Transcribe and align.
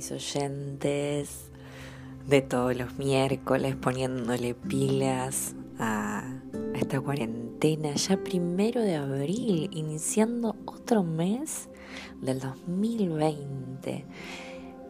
mis 0.00 0.12
oyentes 0.12 1.50
de 2.26 2.40
todos 2.40 2.74
los 2.74 2.96
miércoles 2.96 3.76
poniéndole 3.76 4.54
pilas 4.54 5.54
a, 5.78 6.40
esta 6.74 7.02
cuarentena 7.02 7.92
ya 7.96 8.16
primero 8.16 8.80
de 8.80 8.96
abril, 8.96 9.68
iniciando 9.74 10.56
otro 10.64 11.02
mes 11.02 11.68
del 12.22 12.40
2020. 12.40 14.06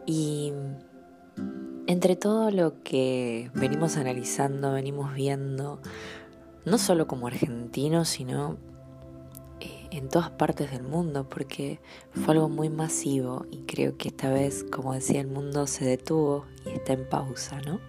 Y 0.05 0.53
entre 1.87 2.15
todo 2.15 2.49
lo 2.49 2.81
que 2.81 3.51
venimos 3.53 3.97
analizando, 3.97 4.71
venimos 4.71 5.13
viendo, 5.13 5.81
no 6.63 6.77
solo 6.77 7.05
como 7.05 7.27
argentinos, 7.27 8.07
sino 8.07 8.55
en 9.91 10.07
todas 10.07 10.29
partes 10.31 10.71
del 10.71 10.83
mundo 10.83 11.27
porque 11.29 11.79
fue 12.11 12.33
algo 12.33 12.49
muy 12.49 12.69
masivo 12.69 13.45
y 13.51 13.63
creo 13.63 13.97
que 13.97 14.07
esta 14.07 14.31
vez, 14.31 14.63
como 14.63 14.93
decía, 14.93 15.21
el 15.21 15.27
mundo 15.27 15.67
se 15.67 15.85
detuvo 15.85 16.45
y 16.65 16.69
está 16.69 16.93
en 16.93 17.07
pausa, 17.07 17.61
¿no? 17.61 17.79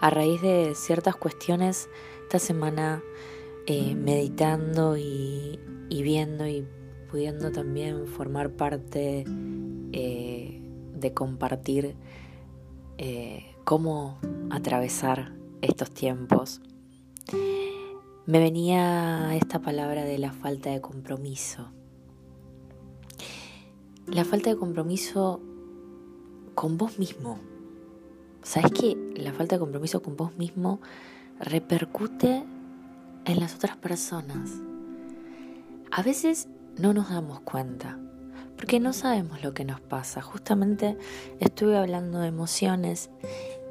A 0.00 0.10
raíz 0.10 0.40
de 0.40 0.74
ciertas 0.74 1.16
cuestiones, 1.16 1.88
esta 2.22 2.38
semana 2.38 3.02
eh, 3.66 3.94
meditando 3.94 4.96
y, 4.96 5.58
viendo 5.90 6.46
y 6.46 6.64
pudiendo 7.10 7.50
también 7.50 8.06
formar 8.06 8.50
parte 8.50 9.24
eh, 9.92 10.60
de 10.94 11.14
compartir 11.14 11.96
eh, 12.98 13.46
cómo 13.64 14.18
atravesar 14.50 15.32
estos 15.62 15.90
tiempos 15.90 16.60
me 18.26 18.40
venía 18.40 19.36
esta 19.36 19.60
palabra 19.60 20.04
de 20.04 20.18
la 20.18 20.32
falta 20.32 20.70
de 20.70 20.80
compromiso. 20.80 21.70
La 24.08 24.24
falta 24.24 24.50
de 24.50 24.56
compromiso 24.56 25.40
con 26.56 26.76
vos 26.76 26.98
mismo. 26.98 27.38
¿Sabes 28.42 28.72
que 28.72 28.96
la 29.16 29.32
falta 29.32 29.56
de 29.56 29.60
compromiso 29.60 30.02
con 30.02 30.16
vos 30.16 30.36
mismo 30.36 30.80
repercute 31.38 32.44
en 33.26 33.40
las 33.40 33.54
otras 33.54 33.76
personas? 33.76 34.50
A 35.92 36.02
veces 36.02 36.48
no 36.78 36.92
nos 36.92 37.10
damos 37.10 37.40
cuenta, 37.40 37.96
porque 38.56 38.80
no 38.80 38.92
sabemos 38.92 39.44
lo 39.44 39.54
que 39.54 39.64
nos 39.64 39.80
pasa. 39.80 40.20
Justamente 40.20 40.98
estuve 41.38 41.76
hablando 41.76 42.18
de 42.18 42.28
emociones 42.28 43.10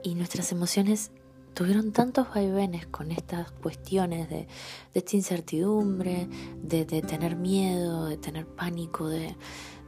y 0.02 0.16
nuestras 0.16 0.54
emociones 0.54 1.12
tuvieron 1.56 1.94
tantos 1.94 2.28
vaivenes 2.36 2.86
con 2.86 3.12
estas 3.12 3.50
cuestiones 3.50 4.30
de, 4.30 4.48
esta 4.94 5.16
incertidumbre, 5.16 6.28
de, 6.62 6.86
tener 6.86 7.38
miedo, 7.38 8.06
de 8.06 8.18
tener 8.18 8.46
pánico, 8.46 9.08
de, 9.08 9.36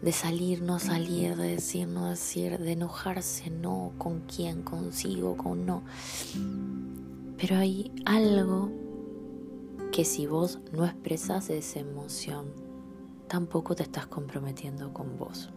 de 0.02 0.12
salir, 0.14 0.62
no 0.62 0.80
salir, 0.80 1.36
de 1.36 1.50
decir, 1.50 1.88
no 1.90 2.10
decir, 2.10 2.58
de 2.58 2.72
enojarse, 2.72 3.50
no, 3.50 3.92
con 3.98 4.22
quién, 4.22 4.64
consigo, 4.64 5.36
con 5.36 5.66
no. 5.66 5.84
Pero 7.38 7.58
hay 7.58 7.92
algo 8.06 8.72
que 9.92 10.06
si 10.06 10.26
vos 10.26 10.60
no 10.72 10.86
expresas 10.86 11.50
esa 11.50 11.80
emoción, 11.80 12.46
tampoco 13.28 13.76
te 13.76 13.84
estás 13.84 14.08
comprometiendo 14.08 14.94
con 14.94 15.18
vos. 15.18 15.50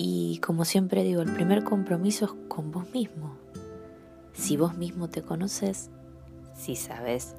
Y 0.00 0.38
como 0.38 0.64
siempre 0.64 1.02
digo, 1.02 1.22
el 1.22 1.32
primer 1.32 1.64
compromiso 1.64 2.26
es 2.26 2.30
con 2.46 2.70
vos 2.70 2.88
mismo. 2.94 3.36
Si 4.32 4.56
vos 4.56 4.76
mismo 4.76 5.10
te 5.10 5.22
conoces, 5.22 5.90
si 6.56 6.76
sabes 6.76 7.34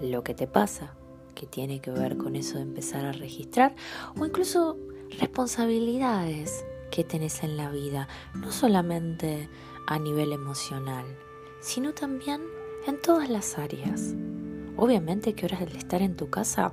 lo 0.00 0.24
que 0.24 0.32
te 0.32 0.46
pasa, 0.46 0.94
que 1.34 1.44
tiene 1.44 1.80
que 1.80 1.90
ver 1.90 2.16
con 2.16 2.34
eso 2.34 2.56
de 2.56 2.62
empezar 2.62 3.04
a 3.04 3.12
registrar, 3.12 3.76
o 4.18 4.24
incluso 4.24 4.78
responsabilidades 5.20 6.64
que 6.90 7.04
tenés 7.04 7.42
en 7.42 7.58
la 7.58 7.70
vida, 7.70 8.08
no 8.34 8.52
solamente 8.52 9.50
a 9.86 9.98
nivel 9.98 10.32
emocional, 10.32 11.04
sino 11.60 11.92
también 11.92 12.40
en 12.86 13.02
todas 13.02 13.28
las 13.28 13.58
áreas. 13.58 14.14
Obviamente 14.78 15.34
que 15.34 15.44
ahora 15.44 15.62
el 15.62 15.76
estar 15.76 16.00
en 16.00 16.16
tu 16.16 16.30
casa 16.30 16.72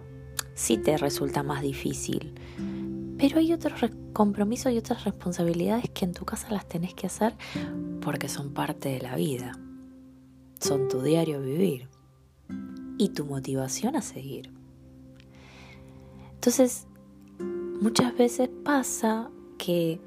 sí 0.54 0.78
te 0.78 0.98
resulta 0.98 1.44
más 1.44 1.62
difícil, 1.62 2.34
pero 3.18 3.40
hay 3.40 3.54
otros 3.54 3.92
compromisos 4.14 4.72
y 4.72 4.78
otras 4.78 5.04
responsabilidades 5.04 5.90
que 5.90 6.06
en 6.06 6.14
tu 6.14 6.26
casa 6.26 6.50
las 6.52 6.68
tenés 6.68 6.94
que 6.94 7.08
hacer 7.08 7.36
porque 8.02 8.30
son 8.30 8.54
parte 8.54 8.90
de 8.90 9.02
la 9.02 9.16
vida. 9.16 9.58
Son 10.60 10.88
tu 10.88 11.02
diario 11.02 11.42
vivir 11.42 11.90
y 12.98 13.10
tu 13.10 13.26
motivación 13.26 13.96
a 13.96 14.02
seguir. 14.02 14.52
Entonces, 16.34 16.88
muchas 17.82 18.16
veces 18.18 18.50
pasa 18.64 19.30
que 19.58 20.00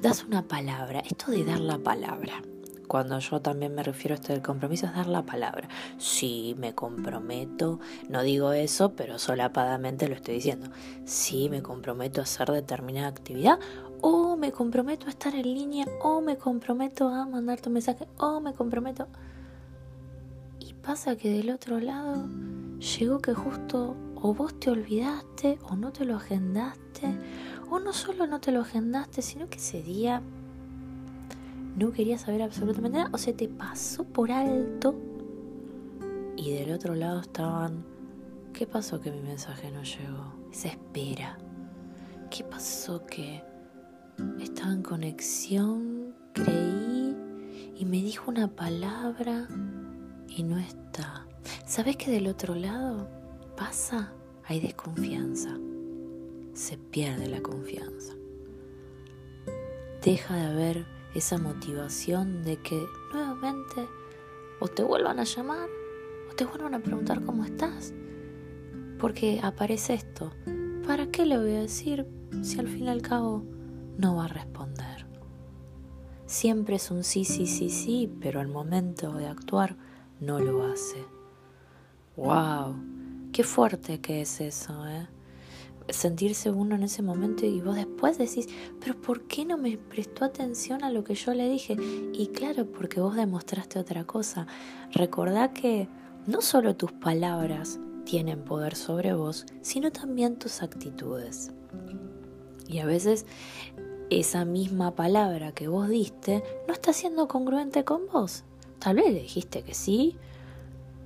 das 0.00 0.24
una 0.24 0.46
palabra, 0.46 1.00
esto 1.00 1.30
de 1.30 1.44
dar 1.44 1.60
la 1.60 1.78
palabra. 1.78 2.42
Cuando 2.86 3.18
yo 3.18 3.40
también 3.40 3.74
me 3.74 3.82
refiero 3.82 4.14
a 4.14 4.16
esto 4.16 4.32
del 4.32 4.42
compromiso 4.42 4.86
es 4.86 4.94
dar 4.94 5.06
la 5.06 5.22
palabra. 5.22 5.68
Sí, 5.98 6.54
me 6.58 6.74
comprometo, 6.74 7.80
no 8.08 8.22
digo 8.22 8.52
eso, 8.52 8.92
pero 8.92 9.18
solapadamente 9.18 10.08
lo 10.08 10.14
estoy 10.14 10.36
diciendo. 10.36 10.68
Sí, 11.04 11.48
me 11.50 11.62
comprometo 11.62 12.20
a 12.20 12.24
hacer 12.24 12.50
determinada 12.50 13.08
actividad, 13.08 13.58
o 14.00 14.36
me 14.36 14.52
comprometo 14.52 15.06
a 15.06 15.10
estar 15.10 15.34
en 15.34 15.42
línea, 15.42 15.86
o 16.02 16.20
me 16.20 16.36
comprometo 16.36 17.08
a 17.08 17.26
mandarte 17.26 17.68
un 17.68 17.74
mensaje, 17.74 18.06
o 18.18 18.40
me 18.40 18.54
comprometo. 18.54 19.08
Y 20.60 20.74
pasa 20.74 21.16
que 21.16 21.30
del 21.30 21.50
otro 21.50 21.80
lado 21.80 22.26
llegó 22.78 23.18
que 23.20 23.34
justo 23.34 23.96
o 24.14 24.34
vos 24.34 24.58
te 24.58 24.70
olvidaste, 24.70 25.58
o 25.68 25.76
no 25.76 25.92
te 25.92 26.04
lo 26.04 26.16
agendaste, 26.16 27.14
o 27.70 27.78
no 27.78 27.92
solo 27.92 28.26
no 28.26 28.40
te 28.40 28.52
lo 28.52 28.60
agendaste, 28.60 29.22
sino 29.22 29.48
que 29.48 29.58
ese 29.58 29.82
día 29.82 30.22
no 31.76 31.92
quería 31.92 32.18
saber 32.18 32.42
absolutamente 32.42 32.98
nada, 32.98 33.10
o 33.12 33.18
se 33.18 33.32
te 33.32 33.48
pasó 33.48 34.04
por 34.04 34.32
alto. 34.32 34.94
Y 36.36 36.52
del 36.52 36.72
otro 36.72 36.94
lado 36.94 37.20
estaban, 37.20 37.84
¿qué 38.52 38.66
pasó 38.66 39.00
que 39.00 39.10
mi 39.10 39.20
mensaje 39.20 39.70
no 39.70 39.82
llegó? 39.82 40.32
Esa 40.50 40.68
espera. 40.68 41.38
¿Qué 42.30 42.44
pasó 42.44 43.04
que 43.04 43.42
estaba 44.40 44.72
en 44.72 44.82
conexión, 44.82 46.14
creí 46.32 47.14
y 47.76 47.84
me 47.84 47.98
dijo 47.98 48.30
una 48.30 48.48
palabra 48.48 49.46
y 50.28 50.42
no 50.42 50.58
está? 50.58 51.26
¿Sabes 51.66 51.96
que 51.96 52.10
del 52.10 52.26
otro 52.26 52.54
lado 52.54 53.08
pasa? 53.56 54.12
Hay 54.44 54.60
desconfianza. 54.60 55.56
Se 56.54 56.78
pierde 56.78 57.28
la 57.28 57.42
confianza. 57.42 58.14
Deja 60.02 60.36
de 60.36 60.46
haber 60.46 60.95
esa 61.16 61.38
motivación 61.38 62.42
de 62.44 62.56
que 62.58 62.86
nuevamente 63.12 63.88
o 64.60 64.68
te 64.68 64.82
vuelvan 64.82 65.18
a 65.18 65.24
llamar 65.24 65.68
o 66.30 66.34
te 66.34 66.44
vuelvan 66.44 66.74
a 66.74 66.80
preguntar 66.80 67.24
cómo 67.24 67.44
estás. 67.44 67.92
Porque 68.98 69.40
aparece 69.42 69.94
esto. 69.94 70.32
¿Para 70.86 71.10
qué 71.10 71.26
le 71.26 71.38
voy 71.38 71.54
a 71.54 71.60
decir 71.60 72.06
si 72.42 72.58
al 72.58 72.68
fin 72.68 72.84
y 72.84 72.88
al 72.88 73.02
cabo 73.02 73.44
no 73.98 74.16
va 74.16 74.26
a 74.26 74.28
responder? 74.28 75.06
Siempre 76.26 76.76
es 76.76 76.90
un 76.90 77.04
sí, 77.04 77.24
sí, 77.24 77.46
sí, 77.46 77.70
sí, 77.70 78.12
pero 78.20 78.40
al 78.40 78.48
momento 78.48 79.12
de 79.12 79.26
actuar 79.26 79.76
no 80.20 80.40
lo 80.40 80.64
hace. 80.64 81.04
¡Wow! 82.16 82.76
Qué 83.32 83.44
fuerte 83.44 84.00
que 84.00 84.22
es 84.22 84.40
eso, 84.40 84.86
¿eh? 84.88 85.08
Sentirse 85.88 86.50
uno 86.50 86.74
en 86.74 86.82
ese 86.82 87.02
momento 87.02 87.46
y 87.46 87.60
vos 87.60 87.76
después 87.76 88.18
decís, 88.18 88.48
pero 88.80 89.00
¿por 89.00 89.22
qué 89.22 89.44
no 89.44 89.56
me 89.56 89.76
prestó 89.78 90.24
atención 90.24 90.82
a 90.84 90.90
lo 90.90 91.04
que 91.04 91.14
yo 91.14 91.32
le 91.34 91.48
dije? 91.48 91.76
Y 92.12 92.28
claro, 92.28 92.66
porque 92.66 93.00
vos 93.00 93.16
demostraste 93.16 93.78
otra 93.78 94.04
cosa. 94.04 94.46
Recordá 94.92 95.52
que 95.52 95.88
no 96.26 96.42
solo 96.42 96.76
tus 96.76 96.92
palabras 96.92 97.78
tienen 98.04 98.44
poder 98.44 98.74
sobre 98.74 99.14
vos, 99.14 99.46
sino 99.60 99.90
también 99.90 100.38
tus 100.38 100.62
actitudes. 100.62 101.52
Y 102.68 102.78
a 102.78 102.86
veces 102.86 103.26
esa 104.10 104.44
misma 104.44 104.94
palabra 104.94 105.52
que 105.52 105.68
vos 105.68 105.88
diste 105.88 106.42
no 106.66 106.74
está 106.74 106.92
siendo 106.92 107.28
congruente 107.28 107.84
con 107.84 108.06
vos. 108.06 108.44
Tal 108.78 108.96
vez 108.96 109.12
le 109.12 109.20
dijiste 109.20 109.62
que 109.62 109.74
sí 109.74 110.16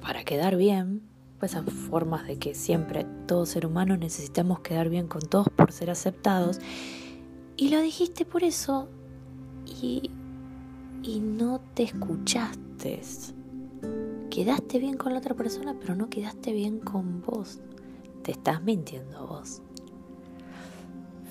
para 0.00 0.24
quedar 0.24 0.56
bien, 0.56 1.02
pues 1.40 1.56
formas 1.88 2.26
de 2.26 2.38
que 2.38 2.54
siempre 2.54 3.06
todo 3.26 3.46
ser 3.46 3.64
humano 3.64 3.96
necesitamos 3.96 4.60
quedar 4.60 4.90
bien 4.90 5.08
con 5.08 5.22
todos 5.22 5.48
por 5.48 5.72
ser 5.72 5.90
aceptados. 5.90 6.60
Y 7.56 7.70
lo 7.70 7.80
dijiste 7.80 8.26
por 8.26 8.44
eso 8.44 8.88
y, 9.64 10.10
y 11.02 11.20
no 11.20 11.62
te 11.72 11.84
escuchaste. 11.84 13.00
Quedaste 14.28 14.78
bien 14.78 14.98
con 14.98 15.14
la 15.14 15.18
otra 15.18 15.34
persona, 15.34 15.74
pero 15.80 15.94
no 15.96 16.10
quedaste 16.10 16.52
bien 16.52 16.78
con 16.78 17.22
vos. 17.22 17.60
Te 18.22 18.32
estás 18.32 18.62
mintiendo 18.62 19.26
vos. 19.26 19.62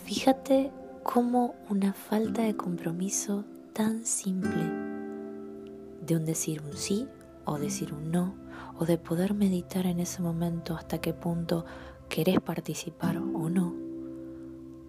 Fíjate 0.06 0.72
cómo 1.04 1.54
una 1.70 1.94
falta 1.94 2.42
de 2.42 2.56
compromiso 2.56 3.46
tan 3.74 4.06
simple 4.08 4.64
de 6.06 6.16
un 6.16 6.26
decir 6.26 6.64
un 6.64 6.76
sí 6.76 7.08
o 7.50 7.58
decir 7.58 7.94
un 7.94 8.12
no 8.12 8.36
o 8.78 8.86
de 8.86 9.00
poder 9.00 9.34
meditar 9.34 9.88
en 9.88 10.00
ese 10.00 10.22
momento 10.22 10.76
hasta 10.76 11.02
qué 11.02 11.14
punto 11.14 11.66
querés 12.08 12.40
participar 12.40 13.18
o 13.18 13.50
no, 13.50 13.76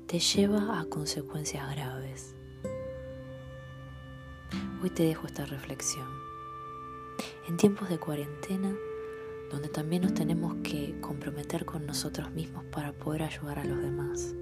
te 0.07 0.19
lleva 0.19 0.79
a 0.79 0.85
consecuencias 0.85 1.71
graves. 1.75 2.35
Hoy 4.83 4.91
te 4.91 5.05
dejo 5.05 5.27
esta 5.27 5.47
reflexión. 5.47 6.07
En 7.49 7.57
tiempos 7.57 7.89
de 7.89 7.99
cuarentena, 7.99 8.75
donde 9.51 9.69
también 9.69 10.03
nos 10.03 10.15
tenemos 10.15 10.55
que 10.63 11.01
comprometer 11.01 11.65
con 11.65 11.87
nosotros 11.87 12.31
mismos 12.33 12.65
para 12.67 12.93
poder 12.93 13.23
ayudar 13.23 13.59
a 13.59 13.65
los 13.65 13.81
demás, 13.81 14.35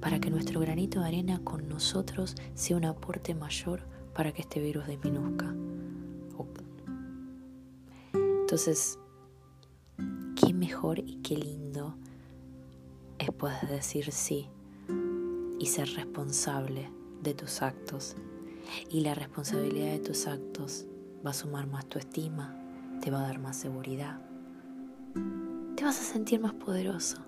para 0.00 0.20
que 0.20 0.30
nuestro 0.30 0.60
granito 0.60 1.00
de 1.00 1.08
arena 1.08 1.40
con 1.42 1.68
nosotros 1.68 2.36
sea 2.54 2.76
un 2.76 2.84
aporte 2.84 3.34
mayor 3.34 3.82
para 4.14 4.32
que 4.32 4.42
este 4.42 4.60
virus 4.60 4.86
disminuzca. 4.86 5.52
Entonces, 8.48 8.98
qué 10.34 10.54
mejor 10.54 11.00
y 11.00 11.16
qué 11.16 11.36
lindo 11.36 11.98
es 13.18 13.30
poder 13.30 13.68
decir 13.68 14.10
sí 14.10 14.48
y 15.58 15.66
ser 15.66 15.86
responsable 15.90 16.90
de 17.22 17.34
tus 17.34 17.60
actos. 17.60 18.16
Y 18.88 19.00
la 19.00 19.14
responsabilidad 19.14 19.92
de 19.92 19.98
tus 19.98 20.26
actos 20.26 20.86
va 21.26 21.32
a 21.32 21.34
sumar 21.34 21.66
más 21.66 21.84
tu 21.90 21.98
estima, 21.98 22.58
te 23.02 23.10
va 23.10 23.18
a 23.18 23.26
dar 23.26 23.38
más 23.38 23.54
seguridad. 23.54 24.18
Te 25.76 25.84
vas 25.84 26.00
a 26.00 26.10
sentir 26.14 26.40
más 26.40 26.54
poderoso, 26.54 27.18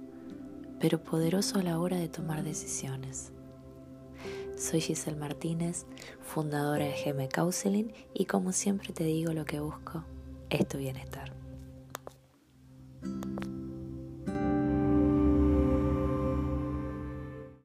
pero 0.81 1.05
poderoso 1.05 1.59
a 1.59 1.63
la 1.63 1.79
hora 1.81 1.99
de 1.99 2.09
tomar 2.09 2.43
decisiones. 2.43 3.31
Soy 4.57 4.81
Giselle 4.81 5.19
Martínez, 5.19 5.85
fundadora 6.23 6.87
de 6.87 6.95
GM 7.05 7.29
Counseling 7.29 7.93
y 8.15 8.25
como 8.25 8.53
siempre 8.53 8.95
te 8.95 9.05
digo 9.05 9.35
lo 9.35 9.45
que 9.45 9.61
busco 9.61 10.07
es 10.51 10.69
tu 10.69 10.79
bienestar. 10.79 11.40